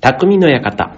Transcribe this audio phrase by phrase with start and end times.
[0.00, 0.94] 匠の館。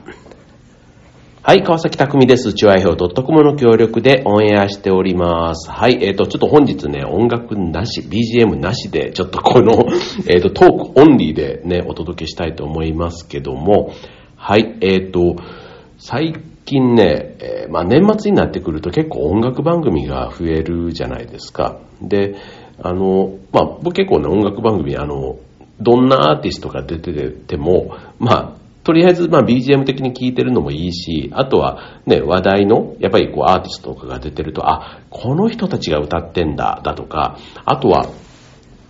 [1.43, 2.53] はい、川崎匠です。
[2.53, 5.71] チュアイヒョウ .com の協力でオンエアしております。
[5.71, 9.87] はい、えっ、と、ちょっと本日ね、音楽なし、BGM なしで、ちょっとこの、
[10.29, 13.91] えっ、と、トークオンリーでね、お届けしたいと思いますけども、
[14.37, 15.37] はい、えっ、と、
[15.97, 16.35] 最
[16.67, 21.79] 近ね、えまあ年末になってくると結構音楽番組が増えるじゃないですか。
[22.03, 22.35] で、
[22.83, 25.37] あの、まあ僕結構ね、音楽番組、あの、
[25.81, 28.60] どんなアーティストが出てても、まあ、
[28.91, 38.09] とりあえず、まあ、BGM 的に聴いてるのもいいし、あとは、ね、話題の、やっぱりこう、アーティストとかが出てると、あ、この人たちが歌ってんだ、だとか、あとは、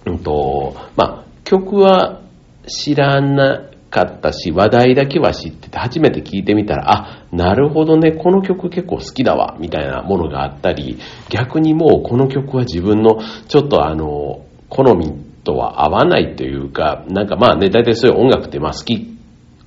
[0.06, 2.22] うんと、まあ、曲は
[2.66, 10.96] 知らなかったし、話題だけは知ってて、初めて聴いてみたら、あ、なるほどね、この曲結構好きだわ、みたいなものがあったり、
[11.28, 15.12] 逆にもうこの曲は自分の、ちょっとあの、好み
[15.44, 19.19] とは合わないというか、なんかまあね、大体そういう音楽ってまあ好き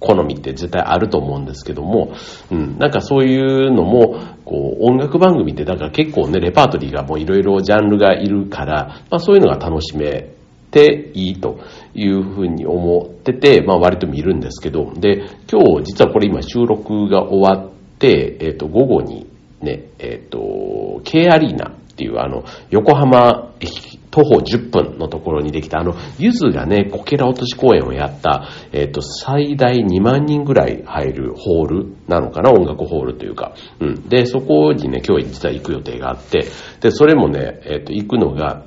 [0.03, 2.13] 好みって絶対あると思うんですけども、
[2.51, 10.29] うん、なんかそういうのも、こう、音楽番組って、だから結構ね、レパートリーがもういろいろジャンルがいるから、まあそういうのが楽しめ
[10.71, 11.59] ていいと
[11.95, 19.27] いうふうに思ってて、まあ割と見るんですけど、で、今日実はこれ今収録が終わって、えっ、と、午後に
[19.61, 33.55] ね、えっ、と、K アリーナっていうあの、横浜駅徒歩10分のところにできた、あの、ゆずがね、こけら落とし公演をやった、えっ、と、最大2万人ぐらい入るホールなのかな、音楽ホールというか。
[33.79, 34.07] うん。
[34.07, 36.45] で、そこにね、今日実は行く予定があって、
[36.79, 38.65] で、それもね、えっ、と、行くのが、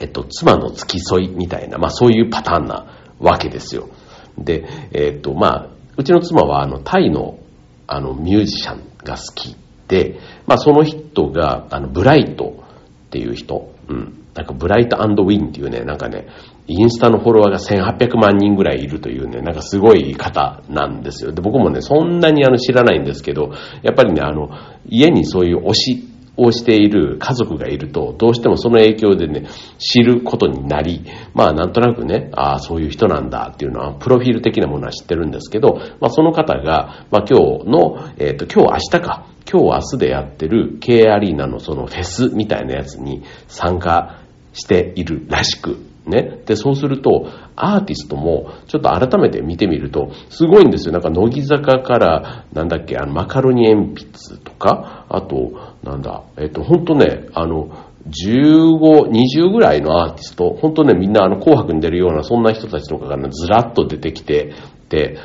[0.00, 2.86] えっ、と、妻の付き添いみたいな、まあそういうパターンな
[3.18, 3.90] わけですよ。
[4.38, 5.68] で、えっ、と、まあ、
[5.98, 7.38] うちの妻は、あの、タイの、
[7.86, 9.56] あの、ミュージシャンが好き
[9.88, 12.64] で、まあその人が、あの、ブライト
[13.08, 14.23] っていう人、うん。
[14.34, 16.26] なんかブライトウィンっていうね、なんかね、
[16.66, 21.32] インスタのフォロワーが1800万人ぐらいいるというね、なんかすごい方なんですよ。
[21.32, 24.50] で、僕もね、そんなにあの知らないんですけど、やっぱりね、あの、
[24.88, 29.46] 家にそういう推しをしている家族がいると、どうしてもその影響でね、
[29.78, 44.23] 知ることになり、まあなんとなくね、ああ、そういう人なんだっていうのは、プロフィール的なものは知ってるんですけど、まあその方が、まあ今日の、えっ、と、今日明日か、今日明日でやってる K アリーナのそのフェスみたいなやつに参加
[44.54, 45.76] しているらしく、
[46.06, 46.40] ね。
[46.46, 47.26] で、そうすると、
[47.56, 50.92] アーティストも、ちょっと改めて見てみると、すごいんですよ。
[50.92, 57.70] なんか、乃木坂から、なんだっけ、あの、マカロニ鉛筆とか、あと、なんだ、えっと、ほんとね、あの、
[58.06, 64.52] 15、20ぐらいのアーティスト、本当ね、みんなあの、紅白に出るような、そんな人たちとかがね、ずらっと出てきて、
[64.90, 65.18] で、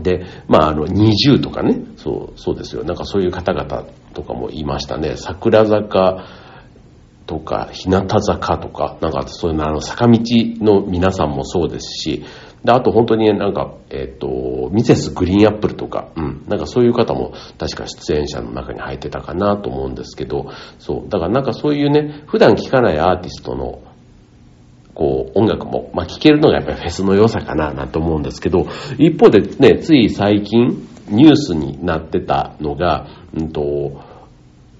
[0.00, 2.84] で、まあ、あの、20とかね、そう、そうですよ。
[2.84, 5.16] なんかそういう方々とかもいましたね。
[5.16, 6.24] 桜坂
[7.30, 12.24] とか、日向坂とか、なんかそういうの、あの、坂道の皆さんもそうですし、
[12.64, 23.80] で、あと本当になんか、えっ、と、ミセスグリーンアップルとか、うん、なんかそういう方も確か出演者の中に入ってたかなと思うんですけど、そう、だからなんかそういうね、普段聴かないアーティストの
[24.92, 28.66] こう、音楽も、まあ、聴けるのがやっぱりフェスの良さかな、なんて思うんですけど、
[28.98, 34.09] 一方でね、つい最近、ニュースになってたのが、うんと、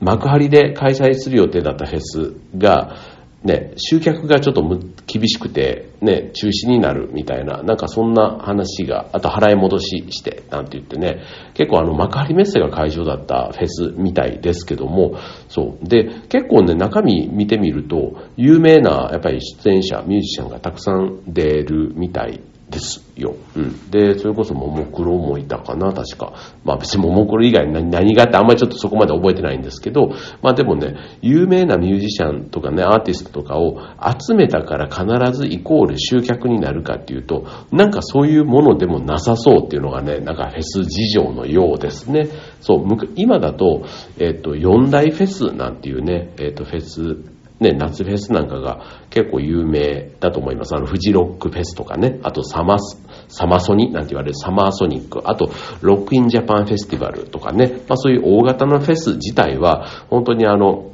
[0.01, 2.97] 幕張で開催する予定だったフェスが、
[3.43, 4.63] ね、集客がちょっと
[5.07, 11.23] 厳しくて、ね、中止になるみたいな、なんかそんな話が、あと払い戻しして、なんて言ってね、
[11.55, 15.17] 結構あの幕張メッセが会場だったフェスみたいですけども、
[15.49, 15.89] そう。
[15.89, 23.35] で、結構ね、中身見てみると、有名なやっぱり出演者、ミュージシャンがたくさん出るみたいですよ。
[23.57, 23.91] うん。
[23.91, 26.33] で、それこそももクロもいたかな、確か。
[26.65, 30.11] まあ別にももクロ以外に何何があってあんまりちょっとそこまで覚えてないんですけど、
[30.43, 33.79] まあでもね、有名なミュージシャンとかね、アーティストとかを
[34.19, 42.29] 集めたから必ずイコール集客になるかっていうと、なんかそういうものでもなさそうっていうのがね、なんかフェス事情のようですね。
[42.61, 43.85] そう、今だと、
[44.19, 50.75] えっ、と、四大フェスなんていうね、えっ、と、フェス、ね、夏フェスなんかが結構有名だと思います。
[50.75, 52.99] あの、フジロックフェスとかね、あとサマス、
[53.29, 55.51] サマソニなんて言われるサマーソニック、あと、
[55.83, 60.91] ロックインジャパンフェスティバルとかね、まあそういう大型のフェス自体は、本当にあの、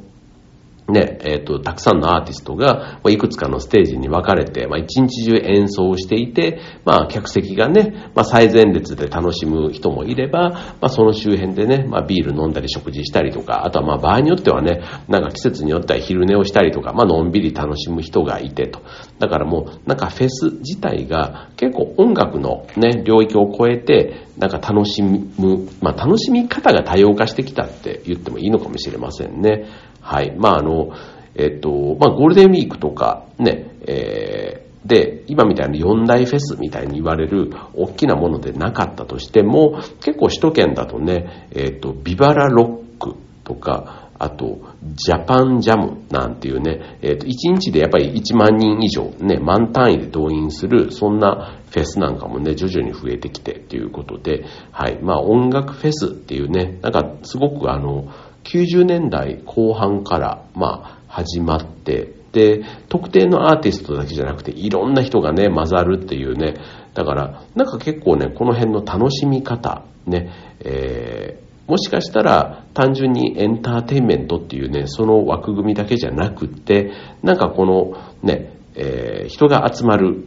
[0.87, 18.81] ね、えっ、と、たくさんのアーティストが、まいくつかのステージに分かれて、まあ、一日中演奏をしていて、まあ、客席がね、まあ、最前列で楽しむ人もいれば、まあ、その周辺でね、まあ、ビール飲んだり食事したりとか、あとはまあ、場合によってはね、なんか季節によっては昼寝をしたりとか、まあ、のんびり楽しむ人がいてと。
[19.19, 29.65] だからもう、なんかフェス自体が結構音楽のね、領域を超えて、なんか楽しむ、まあ、楽しみ方が多様化してきたって言ってもいいのかもしれませんね。
[30.01, 30.35] はい。
[30.37, 30.91] まあ、あの、
[31.35, 44.59] えっと、まあ、ゴールデンウィークとか、ね、えで、今みたいな4大フェスみたいに言われる大きなものでなかったとしても、結構首都圏だとね、えっ、と、ビバラロックとか、あと、
[44.95, 54.99] ジャパンジャムなんていうね、えっ、と、1日でやっぱり1万人以上、ね、万単位で動員する、そんなフェスなんかもね、徐々に増えてきてっていうことで、はい。
[55.01, 58.07] まあ、音楽フェスっていうね、なんか、すごくあの、
[58.47, 66.55] 90年代後半から、まあ、始まって、で、特定のアーティストだけじゃなくて、いろんな人がね、混ざるっていうね、
[66.93, 70.29] だから、なんか結構ね、この辺の楽しみ方、ね、
[70.59, 76.91] えーもしかしたら単純にエンターテインメントっていうね、その枠組みだけじゃなくって、
[77.23, 80.23] なんかこのね、えー、人が集まる、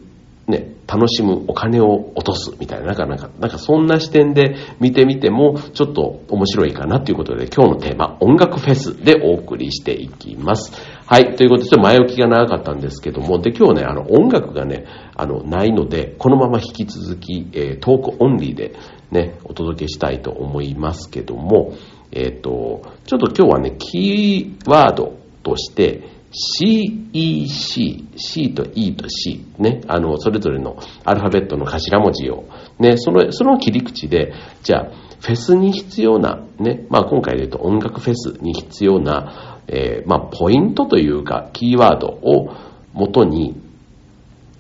[0.50, 10.72] ね、楽しむお金を落とすみたいな、なんか、なんか、なんかそんな視点で見てみても、ちょっと面白いかなということで、今日のテーマ、音楽フェスでお送りしていきます。
[11.06, 14.84] はい、ということで、ちょっと前置きが長かったんですけども、で、今日ね、あの、音楽がね、
[15.16, 18.74] あの、ないので、このまま引き続き、えー、トークオンリーで、
[19.12, 21.74] ね、お届けしたいと思いますけども、
[22.12, 32.44] えっ、ー、と、ちょっと今日はね、キーワードとして、CEC、C と E と C、ね、あの、それぞれのアルファベットの頭文字を、
[32.78, 34.32] ね、その、その切り口で、
[34.62, 34.90] じゃあ、
[35.20, 42.54] フェスに必要な、ね、まあ今回で言うと音楽フェスに必要な、えー、まあポイントというか、キーワードを
[42.92, 43.60] 元に、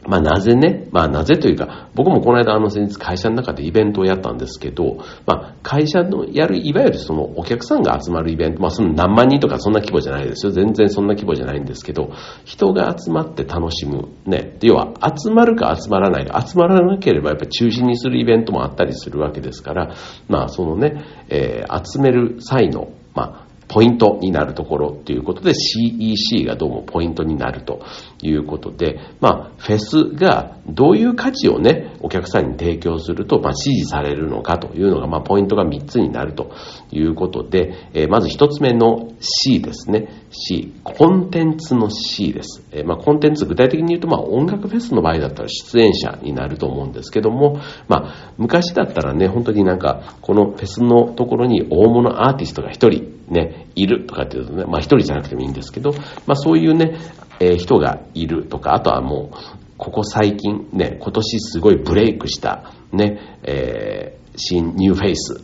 [0.06, 10.52] まあなぜね、まあなぜというか、僕もこの間あの先日会社の中でイベントをやったんですけど、まあ会社のやる、いわゆるそのお客さんが集まるイベント、まあその何万人とかそんな規模じゃないですよ。
[10.52, 12.10] 全然そんな規模じゃないんですけど、
[12.44, 14.08] 人が集まって楽しむ。
[14.26, 14.56] ね。
[14.62, 19.94] 要は集まるか集まらないか、集まらなければやっぱり中止にするイベントもあったりするわけですから、
[20.28, 27.84] まあそのね、えー、集める際の、まあポイントになるところということで CEC がどうもポイントになると
[28.20, 36.50] いうことで、まあ、フェスがどういう価値をね、お客さんに提供すると、まあ、支持されるのかというのが、まあ、ポイントが3つになると
[36.90, 40.08] いうことで、えー、まず1つ目の C ですね。
[40.30, 42.66] C、コンテンツの C です。
[42.72, 55.92] えー、まあ、コンテンツ、具体的に言うと、まあ、音楽フェスの場合だったら出演者になると思うんですけども、まあ、昔だったらね、本当になんか、このフェスのところに大物アーティストが1人、ね、いるとかっていうとね、まあ一人じゃなくてもいいんですけど、
[56.26, 56.98] まあそういうね、
[57.38, 59.36] えー、人がいるとか、あとはもう、
[59.78, 65.42] ここ最近ね、今年すごいブレイクしたね、えー、新ニューフェイス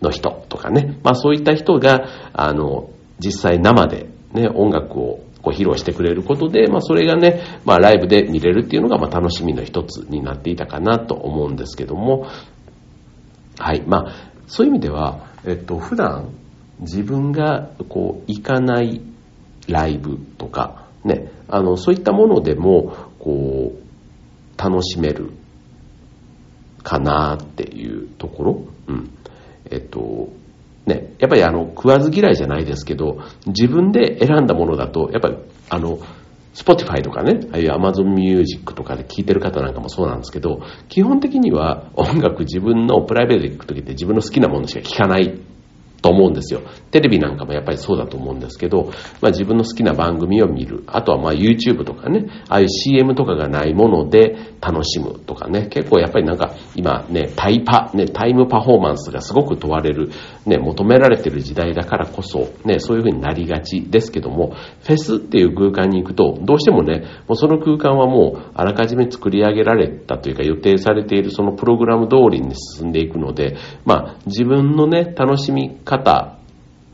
[0.00, 12.26] の人とかね、まあそういった人が、あの、実際生でね、音楽をこう披露してくれることで、まあそれがね、まあライブで見れるっていうのが、まあ楽しみの一つになっていたかなと思うんですけども、
[13.58, 16.30] はい、まあそういう意味では、えっと、普段
[16.84, 19.00] 自分がこう行かない
[19.68, 25.32] ライブとか、ね、あの、そういったものでも、こう、楽しめる
[26.82, 28.64] かなっていうところ。
[28.88, 29.10] うん。
[29.70, 30.28] えっと、
[30.86, 35.36] ね、やっぱりあの、食わず嫌いじゃないですけど、自分で選んだものだと、やっぱり、
[35.70, 35.98] あの、
[36.54, 45.40] Spotify とかね、ああいう Amazon Music とかで聴いてる方なんかもそうなんですけど、基本的には音楽自分のプライベートで聴くときって自分の好きなものしか聴かない
[46.04, 46.60] と思うんですよ。
[46.90, 48.90] テレビなんかもやっぱりそうだと思うんですけど、
[49.22, 50.84] まあ自分の好きな番組を見る。
[50.86, 60.10] あとはまあ YouTube とかね、ああいう CM とかがないもので楽しむとかね、結構やっぱりなんか今ね、タイパ、ね、タイムパフォーマンスがすごく問われる、
[60.44, 76.38] ね、求められてる時代だからこそ、ね、そういう風になりがちですけども、フェスっていう空間に行くと、どうしてもね、もうその空間はもうあらかじめ作り上げられたというか予定されているそのプログラム通りに進んでいくので、まあ自分のね、楽しみ方方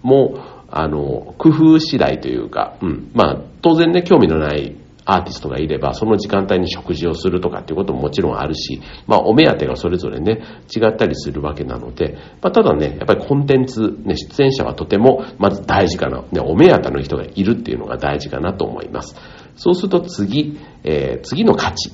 [0.02, 0.38] も、
[0.70, 3.10] あの、工夫次第というか、うん。
[3.14, 10.42] まあ、当然ね、興味のないアーティストがいれば、その時間帯に食事をするとかっていうことももちろんあるし、まあ、お目当てがそれぞれね、
[10.74, 16.22] 違ったりするわけなので、まあ、ただね、やっぱりコンテンツ、ね、出演者はとても、まず大事かな。
[16.30, 19.16] ね、お目当ての人がいるっていうのが大事かなと思います。
[19.56, 21.90] そうすると次、えー、次の価値。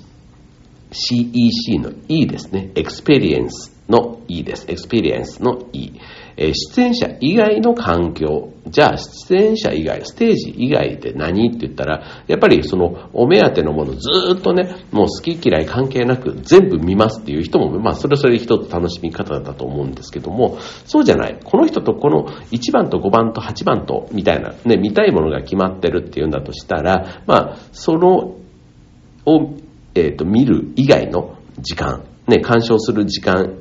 [0.92, 2.70] CEC の E ですね。
[2.74, 4.66] Experience の E です。
[4.66, 5.92] Experience の E。
[6.36, 8.52] え出演者以外の環境。
[8.68, 21.38] じゃあ、出演者以外、ステージ以外で何って言ったら、やっぱりその、お目当てのものずっとね、もう好き嫌い関係なく全部見ますっていう人も、まあ、それそれ一つ楽しみ方だと思うんですけども、そうじゃない。
[21.42, 28.36] この人とこの1番と5番と8番と、みたいな、ね、見たいものが決まってるっていうんだとしたら、まあ、その、
[29.26, 29.54] を、
[29.94, 33.54] えっ、ー、と、見る以外の時間、ね、鑑賞する時間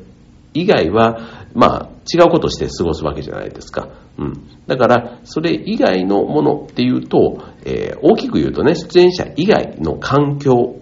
[0.54, 1.20] 以外は、
[1.54, 3.90] まあ、違うことをして過ごすわけじゃないですか。
[4.18, 4.34] うん。
[4.68, 10.76] だから、それ以外のものっていうと、えー、大きく言うとね、出演者以外の環境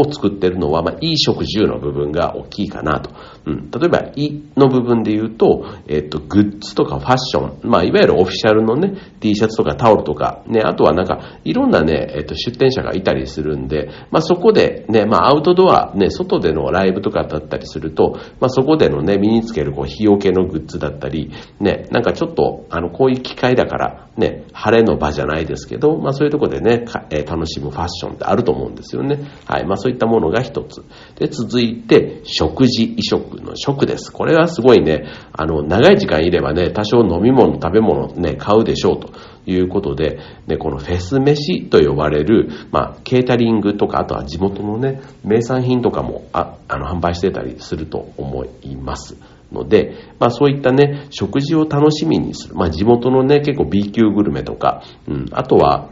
[0.00, 3.10] を作ってるのは、まあ、衣食住の部分が大きいかなと。
[3.46, 3.70] うん。
[3.70, 29.20] 例えば、いの部分で言うと、えっと、グッズとかファッション、まあ、いわゆるオフィシャルのね、T シャツとかタオルとか、ね、あとはなんか、いろんなね、えっと、出店者がいたりするんで、まあ、そこでね、まあ、アウトドア、ね、外でのライブとかだったりすると、まあ、そこでのね、身につける、こう、日よけのグッズだったり、ね、なんかちょっと、あの、こういう機会だから、ね、晴れの場じゃないですけど、まあ、そういうとこでね、え、楽しむファッションってあると思うんですよね。
[29.46, 29.66] はい。
[29.66, 30.84] まあ、そういったものが一つ。
[31.18, 34.12] で、続いて、食事、衣食の食です。
[34.12, 39.10] これはすごいね、あの、長い時間いればね、多少飲み物、食べ物ね、買うでしょうと
[39.46, 49.16] いうことで、ね、このフェス飯と呼ばれる、まあ、ケータリングとか、あとは地元のね、名産品とかも、あ、あの、販売してたりすると思います。
[49.50, 52.54] ので、まあそういったね、食事を楽しみにする。
[52.54, 55.88] まあ地元のね、結構 B 級グルメとか、うん、あとは、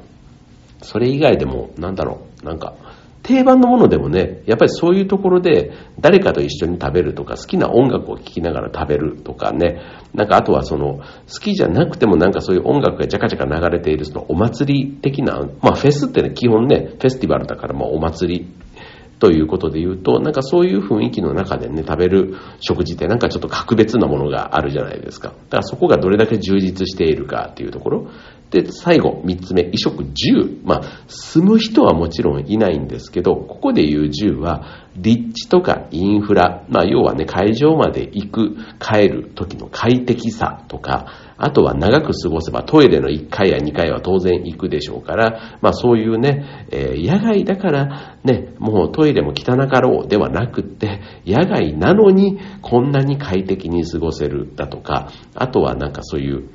[0.83, 2.75] それ以外でも、なんだろう、なんか、
[3.27, 9.83] 定番のものでもね、やっぱりそういうところで誰かと一緒に食べるとか、好きな音楽を聴きながら食べるとかね、
[10.15, 11.05] なんかあとはその、好
[11.41, 18.47] きじゃなくてもなんかそういう音楽がジャカジャカ流れているそのお祭り的な、まあフェスってね、基本ね、フェスティバルだからまあお祭り
[19.19, 25.29] ということで言うと、なんかそういう雰囲気の中でね、食べる食事ってなんかちょっと格別なものがあるじゃないですか。
[25.29, 28.09] だからそこがどれだけ充実しているかっていうところ。
[28.51, 30.61] で、最後、三つ目、衣食住。
[30.65, 41.07] まあ、住む人はもちろんいないんですけど、ここで言う住は、立地とかインフラ、まあ、要はね、会場まで行く、帰る時の快適さとか、
[41.39, 56.49] あとは長く過ごせばトイレの1回や2回は当然行くでしょうから、まあそういうね、えー、野外だからね、もうトイレも汚かろうではなくって、野外なのにこんなに快適に過ごせるだとか、あとはなんかそういう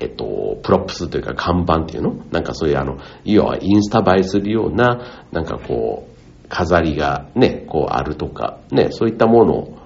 [0.00, 2.14] えっと、プロップスというか看板っていうの？
[2.30, 9.78] なんかそういうあの、要はインスタ映えするような、なんかこう、飾りがね、こうあるとか、ね、そういったもの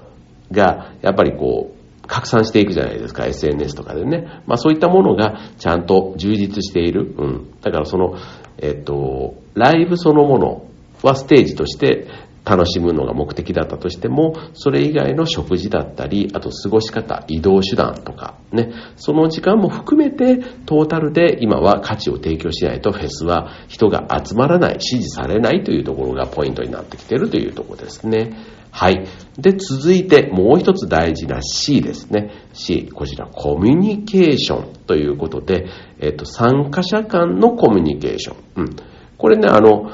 [0.50, 4.42] が、やっぱりこう、拡散していくじゃないですか、SNS とかでね。
[4.46, 7.14] まあそういったものがちゃんと充実している。
[7.16, 7.50] うん。
[7.62, 8.16] だからその、
[8.58, 10.66] えっと、ライブそのもの
[11.02, 12.06] はステージとして
[12.44, 28.36] 楽しむのが目的だったとしても、それ以外の食事だったり、あと過ごし方、移動手段とか、ね、その時間も含めて、トータルで今は価値を提供しないとフェスは人が集まらない、支持されないというところがポイントになってきているというところですね。
[28.72, 29.06] はい。
[29.38, 32.30] で、続いてもう一つ大事な C ですね。
[32.54, 35.66] C、こちらコミュニケーションということで、
[36.00, 38.36] えっと、参加者間のコミュニケーション。
[38.56, 38.76] うん。
[39.18, 39.90] これね、あの、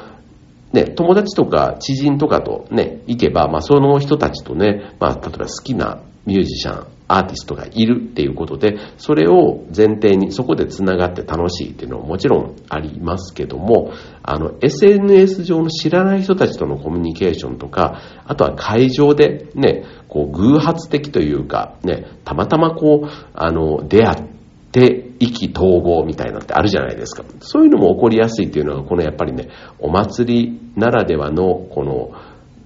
[0.78, 13.92] ね、友達とか知人とかとね、行けば、まあその人たちとね、まあ例えば好きなミュージシャン、アーティストがいるっていうことで、それを前提にそこで繋がって楽しいっていうのはもちろんありますけども、
[14.22, 24.37] あの、SNS 上の知らない人たちとのコミュニケーションとか、あとは会場でね、こう偶発的というか、ね、たまたまこう、あの、出会って、
[24.78, 27.24] で意気統合みたいなってあるじゃないですか。
[27.40, 32.12] そういうのも起こりやすいっていうのは、このやっぱりね、お祭りならではの、この、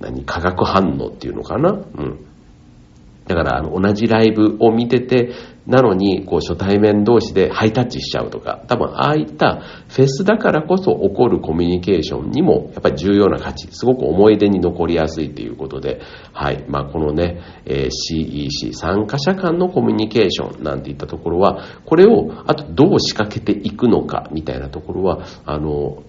[0.01, 1.71] 何、化学反応っていうのかな？
[1.71, 2.25] うん。
[3.27, 5.31] だから、あの、同じライブを見てて、
[5.67, 16.01] なのに、こう、初対面同士でハイタッチしちゃうとか、多分、ああいったフェスだからこそ起こるコミュニケーションにも、やっぱり重要な価値、すごく思い出に残りやすいということで、
[16.33, 16.65] はい。
[16.69, 26.03] まあ、このね、え、CEC、参加者間のコミュニケーションなんていったところは、これを、あとどう仕掛けていくのか、みたいなところは、あの、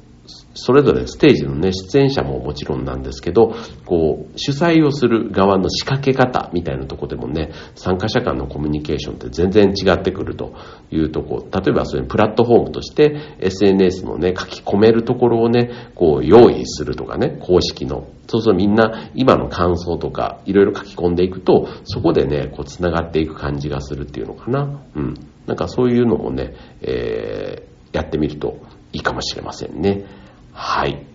[0.56, 10.54] それぞれステージのね、出演者ももちろんなんですけど、こう、主催をする側の仕掛け方みたいなとこでもね、参加者間のコミュニケーションって全然違ってくると
[10.92, 18.08] いうとこ、例えばそういうプラットフォームとして SNS のね、書き込めるところをね、こう用意するとかね、公式の。
[18.28, 24.82] そうするとみんな今の感想とかいろいろ書き込んでいくと、そこでね、こう繋がっていく感じがするっていうのかな。
[24.96, 25.14] うん。
[25.48, 28.60] なんかそういうのもね、えー、やってみると
[28.94, 30.06] いいかもしれませんね。
[30.54, 31.06] はい。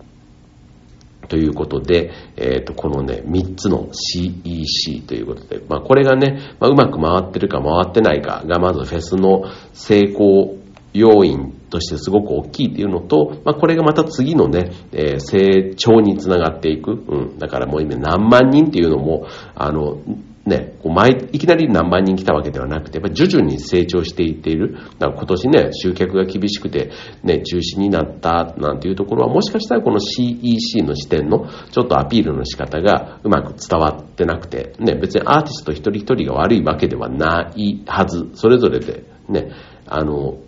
[1.27, 9.43] ということで、えっ、ー、と、このね、3つの CEC ということで、まあこれがね、まあ、うまく回ってるか回ってないかがまずフェスの
[9.73, 10.57] 成功
[10.93, 16.91] 要因としてすごく大きいっていうのと、まあ、これがまた次のね、えー、成長につながっていく。
[16.91, 17.37] うん。
[17.37, 19.99] だからもう今何万人っていうのも、あの、
[20.49, 24.73] ね、こう前、いきなり何万人来たわけではなくて、やっぱ徐々に成長していっている。
[24.97, 26.91] だから今年ね、集客が厳しくて、
[27.23, 38.29] ね、中止になったなんていうところは、もしかしたらこの CEC の視点のちょっとアピールの仕方がうまく伝わってなくて、ね、別にアーティスト一人一人が悪いわけではないはず。
[38.33, 39.51] それぞれで、ね、
[39.85, 40.39] あの、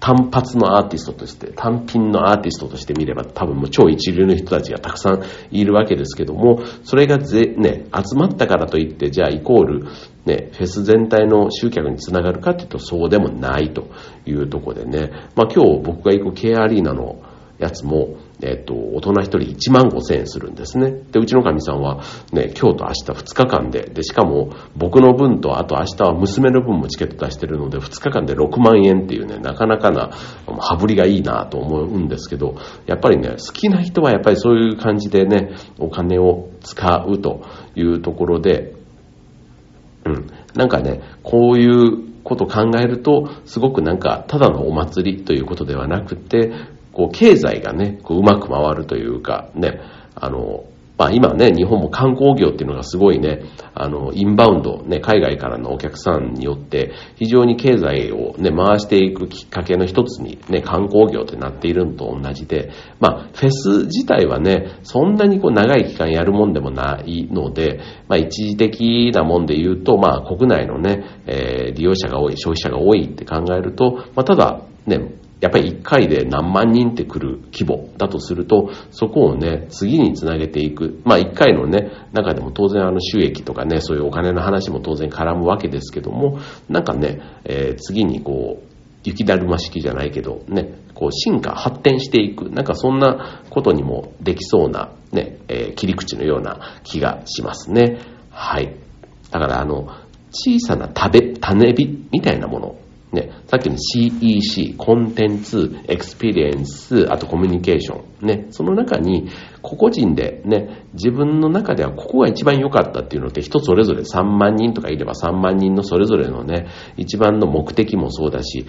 [0.00, 9.84] 単発のアーティストとして、単品のアーティストとして見れば多分もう超一流の人たちがたくさんいるわけですけども、それがぜ、ね、集まったからといって、じゃあイコール、
[10.24, 13.90] ね、フェス全体の集客につながるかっていうとそうでもないと
[14.24, 17.22] いうとこでね、まあ今日僕が行く K アリーナの
[17.58, 20.90] やつも、えっと、大人一人1万5千円するんですね。
[21.12, 30.10] で、うちのかみさんは、ね、今日と明日2日間で、で、しかも僕の分と、あと明日は娘の分もチケット出してるので、2日間で6万円っていうね、なかなかな、
[30.46, 32.54] 羽振りがいいなと思うんですけど、
[32.86, 37.42] やっぱりね、好きな人はやっぱりそういう感じでね、お金を使うと
[37.74, 38.74] いうところで、
[40.06, 46.52] うん、なんかね、こういうこと考えると、すごくなんか、ただのお祭りということではなくて、
[46.92, 49.80] こう、経済がね、こう、うまく回るというか、ね、
[50.14, 50.64] あの、
[51.00, 53.40] まあ今ね、日本も観光業っていうのがすごいね、
[53.74, 81.00] あの、インバウンド、ね、海外からのお客さんによって、非常に経済をね、回していくきっかけの一つにね、観光業ってなっているのと同じで、まあ、フェス自体はね、そんなにこう長い期間やるもんでもないので、まあ一時的なもんで言うと、まあ国内のね、えー、利用者が多い、消費者が多いって考えると、まあただ、ね、やっぱり1回で何万人って来る規模だとすると、そこをね、次につなげていく。
[81.04, 88.70] まあ1回のね、中でも当然あの収益とかね、そういうお金の話も当然絡むわけですけども、なんかね、えー、次にこう、
[89.02, 97.98] 雪だるま式じゃないけど、ね、こう進化、発展していく、なんかそんなことにもできそうな、ね、えー、切り口のような気がしますね。
[98.28, 98.76] はい。
[99.30, 99.88] だからあの、
[100.32, 102.79] 小さな食べ、種火みたいなもの
[103.12, 108.26] ね、さっきの CEC、コンテンツ、エクスペリエンス、あとコミュニケーション。
[108.26, 109.28] ね、その中に、
[109.62, 118.66] 個々人でね、自分の中ではここが一番良かったっていうのって人それぞれ3万人とかいれば3万人のそれぞれのね、一番の目的もそうだし、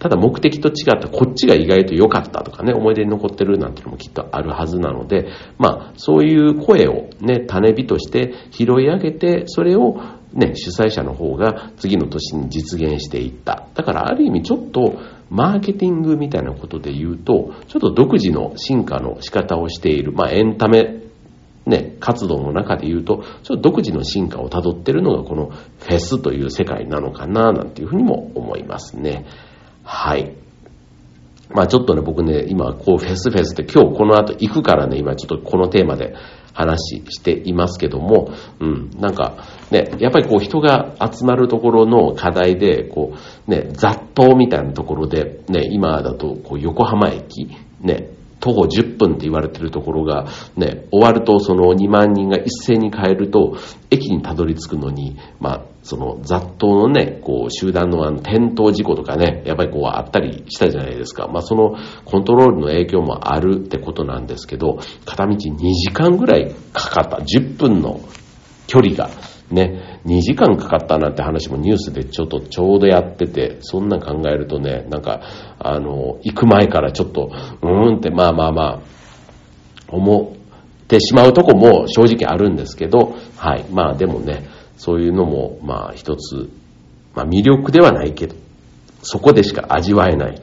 [0.00, 5.28] ただ目的と違ったこっちが意外と良かったとかね、思い出に残ってるなんていうのもきっとあるはずなので、
[5.58, 10.00] まあ、そういう声をね、種火として拾い上げて、それを
[10.32, 13.66] ね、主催者の方が次の年に実現していった。
[13.74, 21.00] だからある意味ちょっとマーケティングみたいなことで言うと、ちょっと独自の進化の仕方をしている、まあエンタメ
[21.66, 29.26] ね、活動の中で言うと、ちょっと独自の進化をたどってるのがこのフェスという世界なのかな、なんていうふうにも思いますね。
[29.84, 30.32] はい。
[31.54, 36.14] まあちょっとね、僕ね、今こうフェスフェスって今日この後行くからね、今ちょっとこのテーマで
[36.52, 43.14] 話していますけども、うん、なんかね、やっぱりこう人が集まるところの課題で、こ
[43.48, 47.48] うね、雑踏みたいなところで、ね、今だとこう横浜駅、
[47.80, 50.26] ね、徒歩10分って言われてるところが、
[50.56, 53.56] ね、終わるとその2万人が一斉に帰ると、
[53.90, 61.28] 駅にたどり着くのに、まあ、その雑踏のね、こう集団のあの転倒事故とかね、やっぱりこうあったりしたじゃないですか。
[61.28, 68.00] まあそのコントロールの影響もあるってことなんですけど、片道2時間ぐらいかかった、10分の
[68.66, 69.10] 距離が、
[69.50, 75.22] ね、2時間かかったなんて話もニュースでちょっとちょうどやってて、そんなん考えるとね、なんか、
[75.58, 77.30] あの、行く前からちょっと、
[77.62, 78.80] うーんって、まあまあまあ、
[79.88, 80.32] 思
[80.84, 83.64] ってしまうとこも正直あるんですけど、はい。
[83.70, 86.48] まあでもね、そういうのも、まあ一つ、
[87.14, 88.36] まあ魅力ではないけど、
[89.02, 90.40] そこでしか味わえない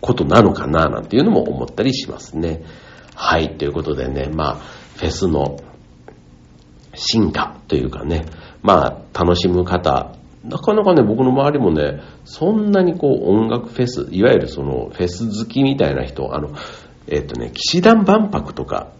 [0.00, 2.62] ことなのかな、なんていうのも思ったりしますね。
[3.14, 3.56] はい。
[3.56, 4.54] ということでね、まあ、
[4.96, 5.58] フェスの
[6.96, 8.26] 進化というかね、
[8.62, 10.12] まあ、楽しむ方、
[10.44, 16.50] なかなかね、僕の周りもね、そんなにこう音楽フェス、いわゆるそのフェス好きみたいな人、あの、
[17.08, 18.92] えっとね、騎士団万博とか、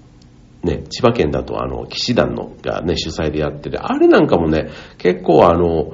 [0.62, 5.92] ね、千葉県だとあの、騎士団のがね、主催でやってて、あれなんかもね、結構あの、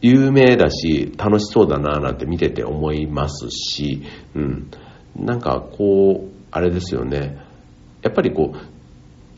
[0.00, 4.02] 有名だし、楽しそうだななんて見てて思いますし、
[4.34, 4.70] うん。
[5.16, 7.38] なんかこう、あれですよね。
[8.02, 8.58] やっぱりこう、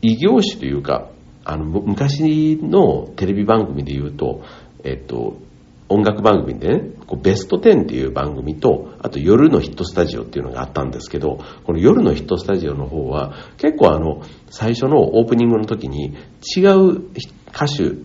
[0.01, 1.09] 異業種というか、
[1.49, 4.43] あの、昔のテレビ番組で言うと、
[4.83, 5.37] えっと、
[5.89, 16.15] 音楽番組でね、こうベスト10っていう番組と、あと夜のヒットスタジオっていうのがあったんですけど、この夜のヒットスタジオの方は、結構あの、最初のオープニングの時に
[16.55, 16.99] 違う
[17.47, 17.95] 歌手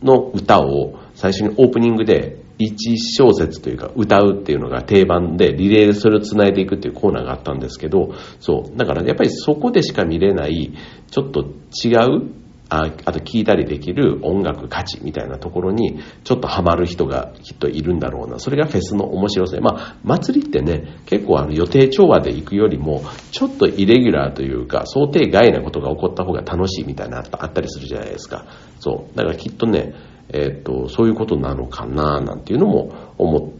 [0.00, 8.76] の歌を最初にオープニングで1小節というか歌うっていうのが定番でリレーでそれを繋いでいくっていうコーナーがあったんですけど、そう。
[8.76, 10.72] だからやっぱりそこでしか見れない
[11.10, 18.38] ちょっと違うああと聞いたりできる音楽価値みたいなところにちょっとハマる人がきっといるんだろうな。
[18.38, 19.58] それがフェスの面白さ。
[19.60, 28.46] まあ、祭りってね、結構あの予定調和で行くよりも、ちょっとイレギュラーというか、想定外なことが起こった方が楽しいみたいなあったりするじゃないですか。
[28.80, 29.16] そう。
[29.16, 29.94] だからきっとね、
[30.30, 33.50] えっ、と、そういうことなのかななんていうのも思っ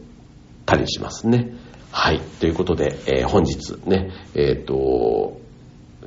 [0.65, 1.55] たりしますね。
[1.93, 2.21] はい。
[2.41, 5.39] ということで、えー本日ね、えっ、と、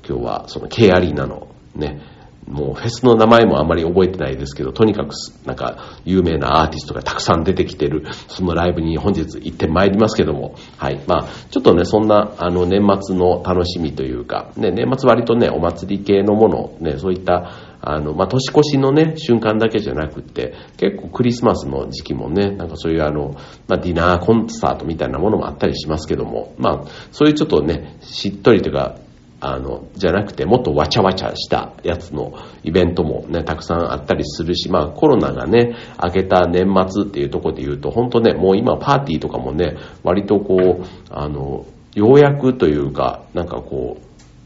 [0.08, 2.02] 今日はその K アリーナのね、
[2.48, 5.14] もうフェスの名前もあんまり覚えてないですけど、とにかく
[5.46, 11.02] なんか有名なアーティストがたくさん出てきてる、そのライブに本日行ってまいりますけども、はい。
[11.08, 23.36] まあ、ちょっとね、そんなあの年末の楽しみというか、ね、年末割とね、お祭り系のもの、ね、そういったあの、まあ、年越しのね、瞬間だけじゃなくって、結構クリスマスの時期もね、なんかそういうあの、
[23.68, 28.96] まあ、ディナーコンサートみたいなものもあったりしますけども、まあ、そういうちょっとね、しっとりというか、
[29.40, 43.98] あの、じゃなくて、もっとわちゃわちゃしたやつのイベントもね、たくさんあったりするし、まあコロナがね、明けた年末っていうところで言うと、本当ね、もう今パーティーとかもね、割とこう、あの、ようやくというか、なんかこ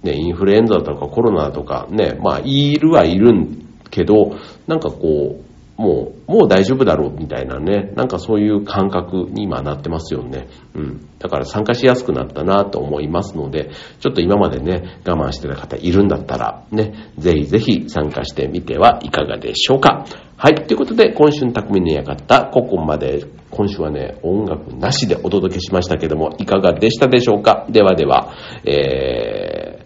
[0.03, 4.35] う、ね、インフルエンザとかコロナとかね、まあ、いるはいるんけど、
[4.67, 5.50] なんかこう、
[5.81, 10.47] もう、もう大丈夫だろうみたいなね、なんかそういう感覚に今なってますよね。
[10.75, 11.09] うん。
[11.17, 20.05] だから参加しやすくなったなと思いますので、ちょっと今までね、我慢してた方いるんだったら、ね、ぜひぜひ参加してみてはいかがでしょうか。
[20.37, 20.55] はい。
[20.55, 27.65] ということで、今週の匠の館、ここまで、今週はね、音楽なしでお届けしましたけども、いかがでしたでしょうか？
[27.69, 29.85] ではでは、え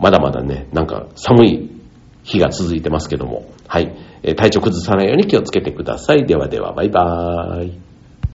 [0.00, 1.70] ー、まだまだね、なんか寒い
[2.28, 3.94] 日が続いてますけども、はい。
[4.22, 6.26] え体調崩さないように気をつけてください。
[6.26, 7.87] ではでは、バイバーイ。